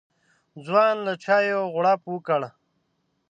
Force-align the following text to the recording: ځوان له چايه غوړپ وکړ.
ځوان 0.65 0.95
له 1.07 1.13
چايه 1.23 1.57
غوړپ 1.73 2.01
وکړ. 2.09 2.41